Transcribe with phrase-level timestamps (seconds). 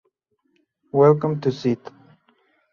[0.91, 1.91] Welcome to St.